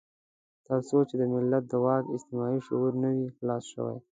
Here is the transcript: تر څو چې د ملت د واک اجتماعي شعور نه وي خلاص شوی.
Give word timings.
تر 0.67 0.79
څو 0.87 0.97
چې 1.09 1.15
د 1.21 1.23
ملت 1.33 1.63
د 1.69 1.73
واک 1.83 2.03
اجتماعي 2.15 2.59
شعور 2.67 2.93
نه 3.03 3.09
وي 3.15 3.27
خلاص 3.37 3.63
شوی. 3.73 3.97